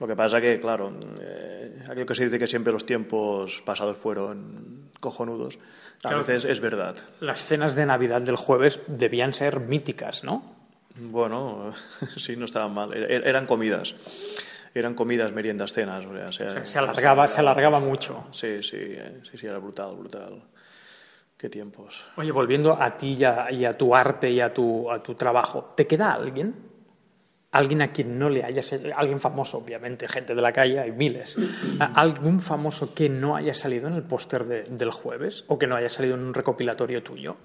[0.00, 3.96] Lo que pasa que, claro, eh, aquello que se dice que siempre los tiempos pasados
[3.96, 6.18] fueron cojonudos, a Claro.
[6.18, 6.96] veces es verdad.
[7.20, 10.56] Las cenas de Navidad del jueves debían ser míticas, ¿no?
[10.96, 11.72] Bueno,
[12.16, 12.92] sí, no estaban mal.
[12.92, 13.94] Er- Eran comidas.
[14.74, 16.04] Eran comidas, meriendas, cenas.
[16.06, 18.26] o sea, O sea, se alargaba, se alargaba mucho.
[18.32, 20.42] Sí, sí, eh, sí, sí, era brutal, brutal.
[21.36, 22.08] Qué tiempos.
[22.16, 25.14] Oye, volviendo a ti y a, y a tu arte y a tu, a tu
[25.14, 26.71] trabajo, ¿te queda alguien?
[27.52, 28.74] Alguien a quien no le hayas...
[28.96, 31.36] Alguien famoso, obviamente, gente de la calle, hay miles.
[31.78, 35.66] ¿A- ¿Algún famoso que no haya salido en el póster de- del jueves o que
[35.66, 37.36] no haya salido en un recopilatorio tuyo?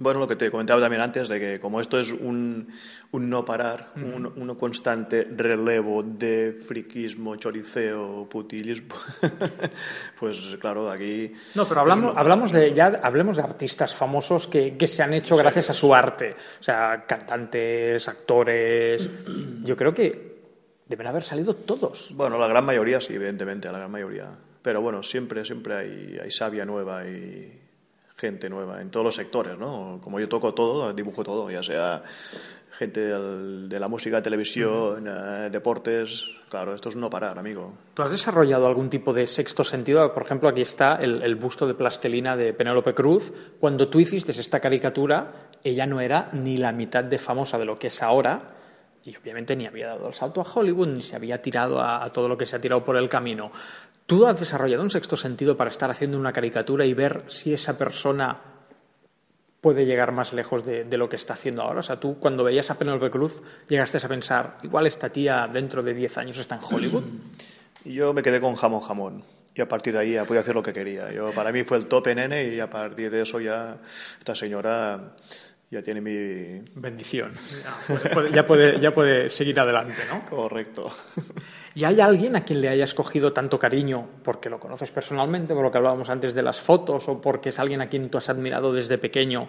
[0.00, 2.72] Bueno, lo que te comentaba también antes, de que como esto es un,
[3.10, 8.94] un no parar, un, un constante relevo de friquismo, choriceo, putilismo,
[10.18, 11.34] pues claro, aquí...
[11.54, 15.36] No, pero hablamos, hablamos de, ya hablemos de artistas famosos que, que se han hecho
[15.36, 16.34] gracias a su arte.
[16.58, 19.10] O sea, cantantes, actores...
[19.62, 20.40] Yo creo que
[20.86, 22.14] deben haber salido todos.
[22.14, 24.30] Bueno, la gran mayoría sí, evidentemente, la gran mayoría.
[24.62, 27.69] Pero bueno, siempre, siempre hay, hay savia nueva y
[28.20, 29.98] gente nueva en todos los sectores, ¿no?
[30.02, 32.02] Como yo toco todo, dibujo todo, ya sea
[32.72, 36.30] gente de la música, televisión, eh, deportes.
[36.48, 37.72] Claro, esto es no parar, amigo.
[37.94, 40.12] ¿Tú has desarrollado algún tipo de sexto sentido?
[40.12, 43.32] Por ejemplo, aquí está el, el busto de plastelina de Penélope Cruz.
[43.58, 47.78] Cuando tú hiciste esta caricatura, ella no era ni la mitad de famosa de lo
[47.78, 48.56] que es ahora.
[49.04, 52.10] Y obviamente ni había dado el salto a Hollywood, ni se había tirado a, a
[52.10, 53.50] todo lo que se ha tirado por el camino.
[54.10, 57.78] ¿Tú has desarrollado un sexto sentido para estar haciendo una caricatura y ver si esa
[57.78, 58.36] persona
[59.60, 61.78] puede llegar más lejos de, de lo que está haciendo ahora?
[61.78, 65.80] O sea, tú cuando veías a Penélope Cruz llegaste a pensar, igual esta tía dentro
[65.84, 67.04] de 10 años está en Hollywood.
[67.84, 69.24] Y yo me quedé con jamón jamón.
[69.54, 71.12] Y a partir de ahí ya podía hacer lo que quería.
[71.12, 73.78] Yo, para mí fue el tope nene y a partir de eso ya
[74.18, 75.14] esta señora
[75.70, 76.62] ya tiene mi...
[76.74, 77.32] Bendición.
[77.88, 80.28] Ya puede, ya puede, ya puede seguir adelante, ¿no?
[80.28, 80.90] Correcto.
[81.74, 85.62] ¿Y hay alguien a quien le hayas cogido tanto cariño porque lo conoces personalmente, por
[85.62, 88.28] lo que hablábamos antes de las fotos, o porque es alguien a quien tú has
[88.28, 89.48] admirado desde pequeño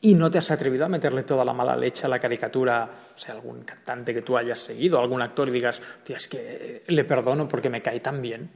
[0.00, 2.88] y no te has atrevido a meterle toda la mala leche a la caricatura?
[3.14, 7.04] O sea, algún cantante que tú hayas seguido, algún actor y digas, es que le
[7.04, 8.50] perdono porque me cae tan bien.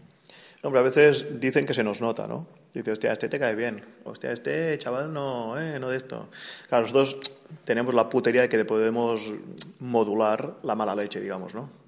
[0.62, 2.46] Hombre, a veces dicen que se nos nota, ¿no?
[2.72, 3.85] Dice, hostia, este te cae bien.
[4.04, 6.28] Hostia, este chaval no, eh, no de esto.
[6.68, 7.32] Claro, nosotros
[7.64, 9.32] tenemos la putería de que podemos
[9.80, 11.81] modular la mala leche, digamos, ¿no?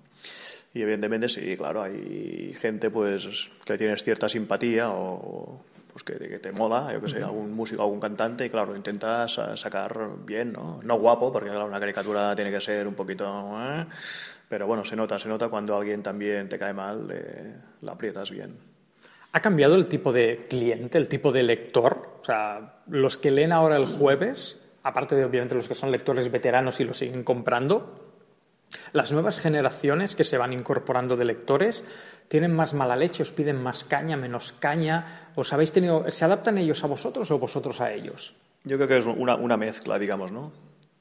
[0.74, 5.60] Y evidentemente sí, claro, hay gente pues que tienes cierta simpatía o
[5.92, 9.32] pues que, que te mola, yo que sé, algún músico, algún cantante, y claro, intentas
[9.34, 10.80] sa- sacar bien, ¿no?
[10.82, 13.24] No guapo, porque claro, una caricatura tiene que ser un poquito...
[13.62, 13.86] ¿eh?
[14.48, 18.32] Pero bueno, se nota, se nota cuando alguien también te cae mal, eh, la aprietas
[18.32, 18.56] bien.
[19.30, 22.18] ¿Ha cambiado el tipo de cliente, el tipo de lector?
[22.20, 26.28] O sea, los que leen ahora el jueves, aparte de obviamente los que son lectores
[26.32, 28.13] veteranos y lo siguen comprando,
[28.92, 31.84] las nuevas generaciones que se van incorporando de lectores
[32.28, 35.28] tienen más mala leche, os piden más caña, menos caña.
[35.34, 38.34] ¿Os habéis tenido, ¿Se adaptan ellos a vosotros o vosotros a ellos?
[38.64, 40.52] Yo creo que es una, mezcla, digamos, ¿no?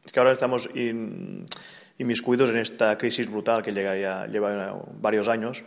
[0.06, 1.46] Es que ahora estamos in-
[1.98, 5.64] inmiscuidos en esta crisis brutal que llega ya, lleva varios años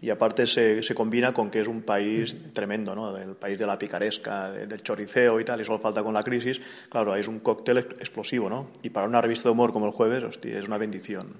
[0.00, 3.16] y aparte se, se combina con que es un país tremendo, ¿no?
[3.16, 6.22] El país de la picaresca, de- del choriceo y tal, y solo falta con la
[6.22, 6.60] crisis.
[6.88, 8.68] Claro, es un cóctel ex- explosivo, ¿no?
[8.82, 11.34] Y para una revista de humor como el jueves, es una bendición.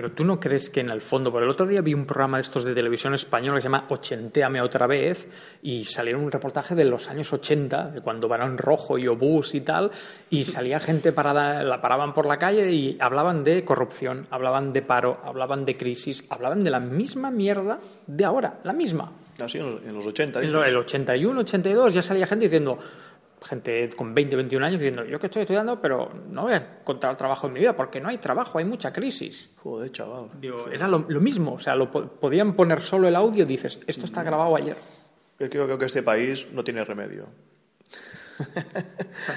[0.00, 2.38] Pero tú no crees que en el fondo, por el otro día vi un programa
[2.38, 5.28] de estos de televisión española que se llama Ochentéame otra vez
[5.62, 9.60] y salieron un reportaje de los años 80, de cuando Barón Rojo y Obús y
[9.60, 9.90] tal,
[10.30, 14.80] y salía gente parada, la paraban por la calle y hablaban de corrupción, hablaban de
[14.80, 19.12] paro, hablaban de crisis, hablaban de la misma mierda de ahora, la misma.
[19.38, 20.40] Así en los, en los 80.
[20.40, 22.78] En el 81, 82 ya salía gente diciendo,
[23.42, 27.16] gente con 20, 21 años diciendo, yo que estoy estudiando, pero no voy a encontrar
[27.16, 29.50] trabajo en mi vida porque no hay trabajo, hay mucha crisis.
[29.62, 30.28] Joder, chaval.
[30.40, 33.80] Digo, era lo, lo mismo, o sea, lo po- podían poner solo el audio, dices,
[33.86, 34.76] esto está grabado ayer.
[35.38, 37.26] Es que yo creo que este país no tiene remedio.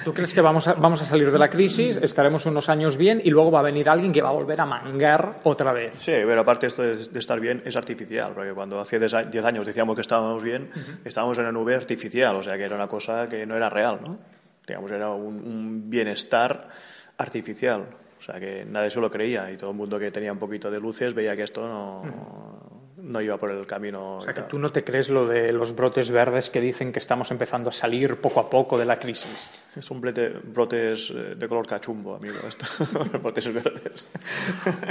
[0.04, 3.22] ¿Tú crees que vamos a, vamos a salir de la crisis, estaremos unos años bien
[3.24, 5.96] y luego va a venir alguien que va a volver a mangar otra vez?
[6.00, 9.66] Sí, pero aparte esto de, de estar bien es artificial, porque cuando hace 10 años
[9.66, 10.70] decíamos que estábamos bien,
[11.04, 14.00] estábamos en una nube artificial, o sea que era una cosa que no era real,
[14.06, 14.18] ¿no?
[14.66, 16.70] Digamos, era un, un bienestar
[17.18, 17.86] artificial,
[18.18, 20.72] o sea que nadie se lo creía y todo el mundo que tenía un poquito
[20.72, 22.73] de luces veía que esto no,
[23.04, 24.18] no iba por el camino.
[24.18, 27.00] O sea, que tú no te crees lo de los brotes verdes que dicen que
[27.00, 29.50] estamos empezando a salir poco a poco de la crisis.
[29.80, 32.66] Son brotes eh, de color cachumbo, amigo, esto,
[33.22, 34.08] brotes verdes.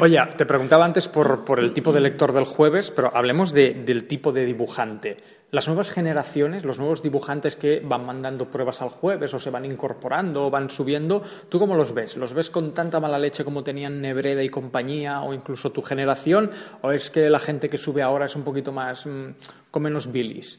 [0.01, 3.75] Oye, te preguntaba antes por, por el tipo de lector del jueves, pero hablemos de-
[3.75, 5.17] del tipo de dibujante.
[5.53, 9.67] Las nuevas generaciones, los nuevos dibujantes que van mandando pruebas al jueves o se van
[9.67, 12.17] incorporando o van subiendo, ¿tú cómo los ves?
[12.17, 16.51] ¿Los ves con tanta mala leche como tenían Nebreda y compañía o incluso tu generación?
[16.81, 19.35] ¿O es que la gente que sube ahora es un poquito más, mm,
[19.71, 20.59] con menos bilis?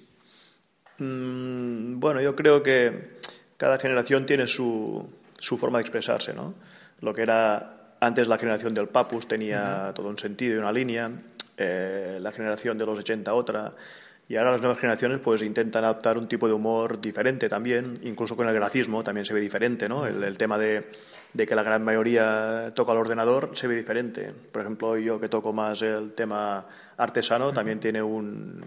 [1.00, 3.18] Mm, bueno, yo creo que
[3.58, 6.54] cada generación tiene su, su forma de expresarse, ¿no?
[7.02, 11.10] Lo que era antes la generación del Papus tenía todo un sentido y una línea,
[11.58, 13.74] eh, la generación de los 80 otra,
[14.28, 18.36] y ahora las nuevas generaciones pues intentan adaptar un tipo de humor diferente también, incluso
[18.36, 20.06] con el grafismo también se ve diferente, ¿no?
[20.06, 20.92] El, el tema de,
[21.34, 24.34] de que la gran mayoría toca el ordenador se ve diferente.
[24.52, 26.66] Por ejemplo, yo que toco más el tema
[26.98, 28.66] artesano también tiene un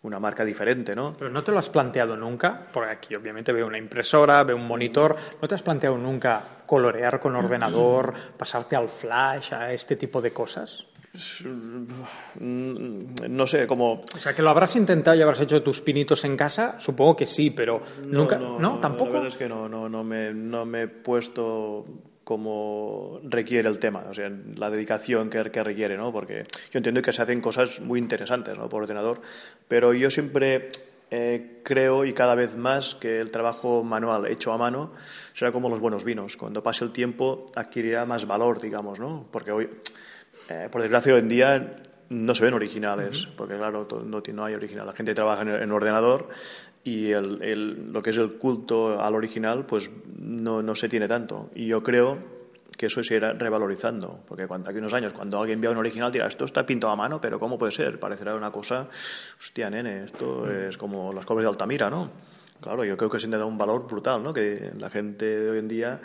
[0.00, 1.16] una marca diferente, ¿no?
[1.18, 4.66] Pero no te lo has planteado nunca, porque aquí obviamente veo una impresora, veo un
[4.66, 10.22] monitor, ¿no te has planteado nunca colorear con ordenador, pasarte al flash, a este tipo
[10.22, 10.86] de cosas?
[12.40, 13.94] Mm, No sé, como...
[14.14, 17.26] O sea, que lo habrás intentado y habrás hecho tus pinitos en casa, supongo que
[17.26, 18.78] sí, pero nunca, ¿no?
[18.78, 19.06] ¿Tampoco?
[19.10, 21.84] La verdad es que no, no, no, me, no me he puesto
[22.24, 26.12] como requiere el tema, o sea, la dedicación que, que requiere, ¿no?
[26.12, 28.68] Porque yo entiendo que se hacen cosas muy interesantes, ¿no?
[28.68, 29.22] Por ordenador,
[29.66, 30.68] pero yo siempre
[31.10, 34.92] eh, creo y cada vez más que el trabajo manual hecho a mano
[35.32, 36.36] será como los buenos vinos.
[36.36, 39.26] Cuando pase el tiempo adquirirá más valor, digamos, ¿no?
[39.30, 39.70] Porque hoy,
[40.48, 41.76] eh, por desgracia, hoy en día
[42.10, 44.86] no se ven originales, porque claro, no, no hay original.
[44.86, 46.28] La gente trabaja en, en ordenador
[46.84, 51.06] y el, el- lo que es el culto al original, pues no, no se tiene
[51.08, 51.50] tanto.
[51.54, 52.16] Y yo creo
[52.76, 56.12] que eso se irá revalorizando, porque cuando, aquí unos años, cuando alguien vea un original,
[56.12, 57.98] dirá, esto está pintado a mano, pero ¿cómo puede ser?
[57.98, 58.86] Parecerá una cosa,
[59.38, 62.08] hostia, nene, esto es como las cobles de Altamira, ¿no?
[62.60, 64.32] Claro, yo creo que se le da un valor brutal, ¿no?
[64.32, 66.00] Que la gente de hoy en día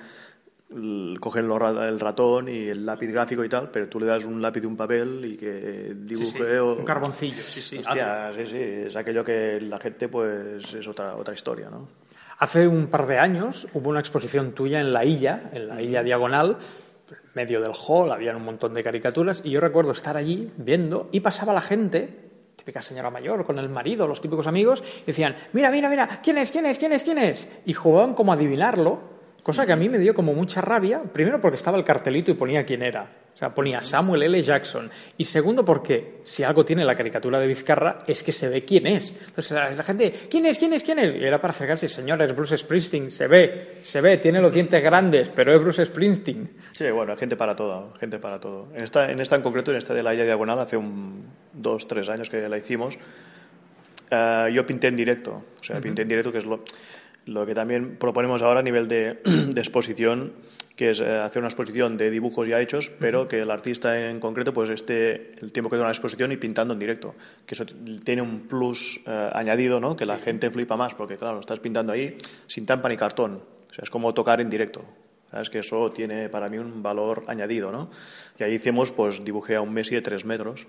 [1.20, 4.64] cogen el ratón y el lápiz gráfico y tal, pero tú le das un lápiz
[4.64, 6.76] y un papel y que dibuje Sí, sí, o...
[6.76, 7.78] un carboncillo, sí, sí.
[7.78, 11.88] Hostia, sí, sí, es aquello que la gente pues es otra, otra historia, ¿no?
[12.40, 16.04] Hace un par de años hubo una exposición tuya en la Illa, en la Illa
[16.04, 16.58] Diagonal,
[17.10, 21.10] en medio del hall, había un montón de caricaturas, y yo recuerdo estar allí viendo
[21.12, 25.36] y pasaba la gente, típica señora mayor con el marido, los típicos amigos, y decían,
[25.54, 27.48] mira, mira, mira, ¿quién es, quién es, quién es, quién es?
[27.66, 29.13] Y jugaban como a adivinarlo,
[29.44, 32.34] cosa que a mí me dio como mucha rabia, primero porque estaba el cartelito y
[32.34, 33.08] ponía quién era.
[33.34, 34.42] O sea, ponía Samuel L.
[34.42, 34.90] Jackson.
[35.18, 38.86] Y segundo, porque si algo tiene la caricatura de Vizcarra es que se ve quién
[38.86, 39.12] es.
[39.28, 41.16] Entonces la, la gente, ¿quién es, quién es, quién es?
[41.16, 44.82] Y era para fregarse, señora, es Bruce Springsteen, se ve, se ve, tiene los dientes
[44.84, 46.50] grandes, pero es Bruce Springsteen.
[46.72, 48.68] Sí, bueno, gente para todo, gente para todo.
[48.76, 51.88] En esta, en esta en concreto, en esta de la Illa Diagonal, hace un dos,
[51.88, 53.00] tres años que la hicimos,
[54.12, 55.44] eh, yo pinté en directo.
[55.60, 56.64] O sea, pinté en directo, que es lo,
[57.26, 60.34] lo que también proponemos ahora a nivel de, de exposición,
[60.76, 64.20] que es eh, hacer una exposición de dibujos ya hechos, pero que el artista en
[64.20, 67.16] concreto pues esté el tiempo que dura la exposición y pintando en directo.
[67.46, 67.66] Que eso
[68.04, 69.96] tiene un plus eh, añadido, ¿no?
[69.96, 73.42] Que la gente flipa más, porque claro, estás pintando ahí sin tampa ni cartón.
[73.70, 74.84] O sea, es como tocar en directo.
[75.34, 75.50] ¿Sabes?
[75.50, 77.90] Que eso tiene para mí un valor añadido, ¿no?
[78.38, 80.68] Y ahí hicimos, pues dibujé a un Messi de tres metros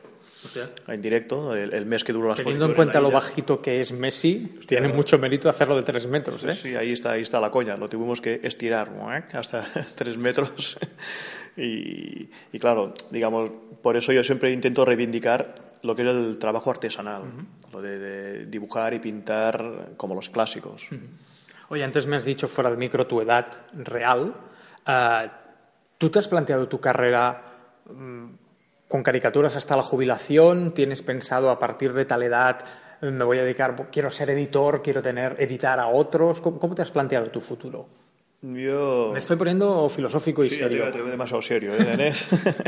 [0.88, 3.92] en directo, el, el mes que duró la Teniendo en cuenta lo bajito que es
[3.92, 6.52] Messi, tiene mucho mérito hacerlo de tres metros, ¿eh?
[6.52, 7.76] Sí, ahí está, ahí está la coña.
[7.76, 9.34] Lo tuvimos que estirar ¡muac!
[9.34, 10.78] hasta tres metros.
[11.56, 13.50] y, y claro, digamos,
[13.82, 17.22] por eso yo siempre intento reivindicar lo que es el trabajo artesanal,
[17.72, 20.88] lo de, de dibujar y pintar como los clásicos.
[21.68, 24.34] Oye, antes me has dicho fuera del micro tu edad real.
[24.86, 25.40] Ah,
[25.98, 27.42] ¿Tú te has planteado tu carrera
[27.90, 28.24] mm,
[28.88, 30.72] con caricaturas hasta la jubilación?
[30.74, 32.58] ¿Tienes pensado a partir de tal edad
[33.00, 36.40] eh, me voy a dedicar, quiero ser editor, quiero tener, editar a otros?
[36.40, 37.86] ¿Cómo, cómo te has planteado tu futuro?
[38.42, 39.10] Yo...
[39.12, 40.92] Me estoy poniendo filosófico y Sí, serio.
[40.92, 42.12] te veo demasiado serio, ¿eh,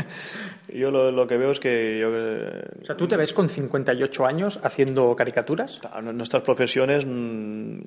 [0.73, 3.47] yo lo, lo que veo es que yo, eh, O sea, ¿tú te ves con
[3.47, 5.79] 58 años haciendo caricaturas?
[5.95, 7.81] En nuestras profesiones mm,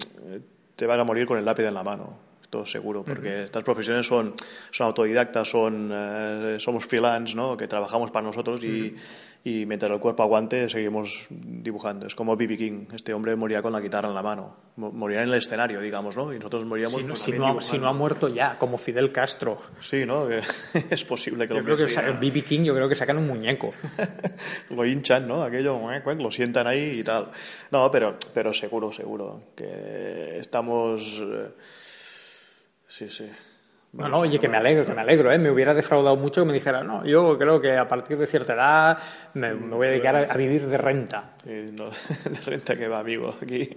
[0.77, 2.17] te vas a morir con el lápiz en la mano,
[2.51, 4.35] esto seguro, porque estas profesiones son,
[4.73, 7.57] son autodidactas, son, eh, somos freelance, ¿no?
[7.57, 8.93] que trabajamos para nosotros y,
[9.45, 12.09] y mientras el cuerpo aguante seguimos dibujando.
[12.09, 12.57] Es como B.B.
[12.57, 15.81] King, este hombre moría con la guitarra en la mano, Mo- moría en el escenario,
[15.81, 16.33] digamos, ¿no?
[16.33, 18.79] y nosotros moríamos Si no, pues, si no ha- si no ha muerto ya, como
[18.79, 19.61] Fidel Castro.
[19.81, 20.27] Sí, ¿no?
[20.91, 22.13] Es posible que Yo lo creo que.
[22.21, 22.43] B.B.
[22.43, 23.73] King, yo creo que sacan un muñeco.
[24.71, 25.45] lo hinchan, ¿no?
[25.45, 27.31] Aquello, cuac, lo sientan ahí y tal.
[27.71, 31.01] No, pero, pero seguro, seguro, que estamos...
[31.23, 31.51] eh,
[32.91, 33.31] Sí, sí.
[33.93, 35.39] No, no, oye, que me alegro, que me alegro, ¿eh?
[35.39, 38.55] Me hubiera defraudado mucho que me dijera, no, yo creo que a partir de cierta
[38.55, 38.99] edad
[39.35, 41.35] me, me voy a dedicar a, a vivir de renta.
[41.45, 41.91] No,
[42.31, 43.35] de renta que va, amigo.
[43.43, 43.69] Aquí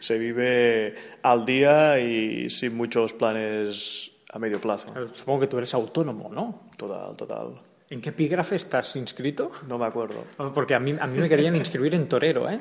[0.00, 4.92] se vive al día y sin muchos planes a medio plazo.
[5.12, 6.68] Supongo que tú eres autónomo, ¿no?
[6.76, 7.60] Total, total.
[7.90, 9.50] ¿En qué epígrafe estás inscrito?
[9.66, 10.24] No me acuerdo.
[10.54, 12.60] Porque a mí, a mí me querían inscribir en torero, ¿eh?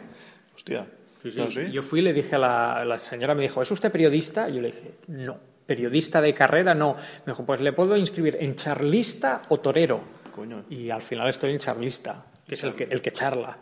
[0.55, 0.85] Hostia.
[1.23, 1.39] Sí, sí.
[1.39, 1.71] ¿No, sí?
[1.71, 4.49] Yo fui y le dije a la, la señora, me dijo, ¿es usted periodista?
[4.49, 5.37] Y yo le dije, no,
[5.67, 6.95] periodista de carrera no.
[7.25, 10.01] Me dijo, pues le puedo inscribir en charlista o torero.
[10.34, 10.63] Coño.
[10.69, 13.58] Y al final estoy en charlista, que es el que, el que charla.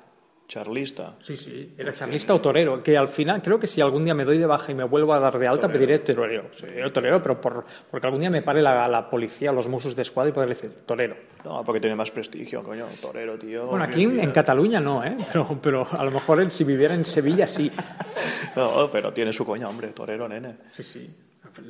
[0.48, 1.15] Charlista.
[1.24, 4.24] Sí, sí, era charlista o torero, que al final creo que si algún día me
[4.24, 6.50] doy de baja y me vuelvo a dar de alta, pediré torero.
[6.52, 10.04] Sí, torero, pero por, porque algún día me pare la, la policía, los musos de
[10.04, 11.15] escuadra y poder decir torero.
[11.44, 12.86] No, porque tiene más prestigio, coño.
[13.02, 13.65] Torero, tío.
[13.65, 15.18] Bueno, aquí en, Cataluña no, ¿eh?
[15.34, 17.72] Pero, pero a lo mejor en- si viviera en Sevilla sí.
[18.56, 19.88] No, pero tiene su coña, hombre.
[19.90, 20.58] Torero, nene.
[20.75, 21.15] Sí, sí.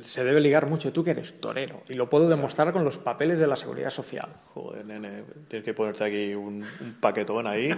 [0.04, 0.92] Se debe ligar mucho.
[0.92, 1.82] Tú que eres torero.
[1.88, 4.28] Y lo puedo demostrar con los papeles de la seguridad social.
[4.54, 7.70] Joder, nene, tienes que ponerte aquí un, un paquetón ahí.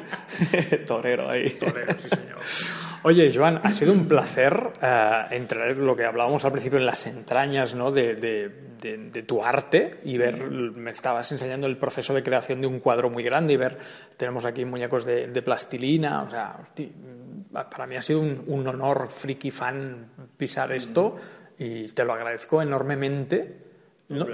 [0.87, 1.51] Torero ahí.
[1.51, 2.39] Torero, sí, señor.
[3.03, 6.87] Oye, Joan, ha sido un placer eh, entrar en lo que hablábamos al principio en
[6.87, 7.93] las entrañas ¿no?
[7.93, 8.49] de, de,
[8.81, 12.81] de, de tu arte y ver, me estabas enseñando el proceso de creación de un
[12.81, 13.79] cuadro muy grande y ver,
[14.17, 16.93] tenemos aquí muñecos de, plastilina, o sea, hosti,
[17.53, 21.17] para mí ha sido un, un honor, friki fan, pisar esto
[21.59, 23.65] y te lo agradezco enormemente.
[24.11, 24.25] No-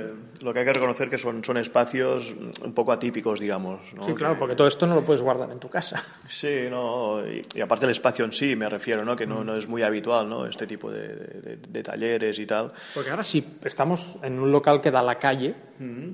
[0.43, 2.33] Lo que hay que reconocer que son, son espacios
[2.65, 3.81] un poco atípicos, digamos.
[3.95, 4.05] ¿no?
[4.05, 6.01] Sí, claro, Que- porque todo esto no lo puedes guardar en tu casa.
[6.29, 9.17] Sí, no, y, y aparte el espacio en sí, me refiero, ¿no?
[9.17, 10.47] Que no, no es muy habitual, ¿no?
[10.47, 12.73] Este tipo de, de- de talleres y tal.
[12.95, 15.57] Porque ahora si estamos en un local que da a la calle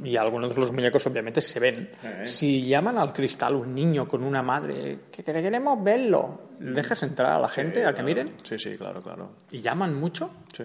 [0.04, 1.90] y algunos de los muñecos obviamente se ven.
[2.24, 7.32] Si llaman al cristal un niño con una madre que que queremos verlo, ¿dejas entrar
[7.32, 8.32] a la gente a que miren?
[8.42, 9.32] Sí, sí, claro, claro.
[9.50, 10.30] ¿Y llaman mucho?
[10.52, 10.64] Sí.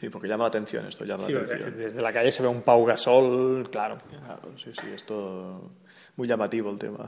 [0.00, 1.76] Sí, porque llama la atención esto, llama la atención.
[1.76, 3.98] Desde la calle se ve un Pau Gasol, claro.
[4.08, 5.70] Claro, sí, sí, esto
[6.16, 7.06] muy llamativo el tema.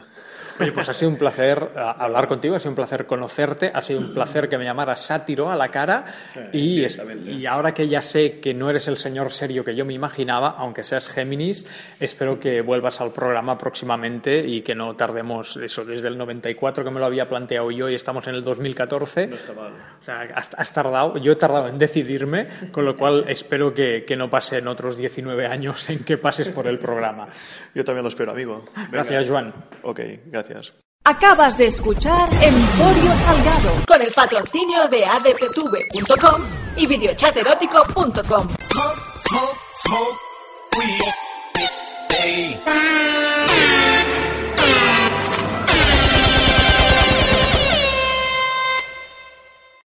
[0.59, 3.83] Oye, pues ha sido un placer eh, hablar contigo, ha sido un placer conocerte, ha
[3.83, 6.05] sido un placer que me llamaras sátiro a la cara
[6.53, 9.85] y, es- y ahora que ya sé que no eres el señor serio que yo
[9.85, 11.67] me imaginaba, aunque seas Géminis,
[12.01, 16.91] espero que vuelvas al programa próximamente y que no tardemos eso desde el 94 que
[16.91, 19.25] me lo había planteado yo y estamos en el 2014.
[19.25, 19.73] está mal.
[20.01, 24.05] O sea, has, has tardado, yo he tardado en decidirme, con lo cual espero que,
[24.07, 27.29] que no pasen otros 19 años en que pases por el programa.
[27.75, 28.65] Yo también lo espero, amigo.
[28.97, 29.53] Gracias, Juan.
[29.83, 30.73] Ok, gracias.
[31.05, 36.43] Acabas de escuchar Emporio Salgado con el patrocinio de adptv.com
[36.77, 38.49] y videochaterótico.com.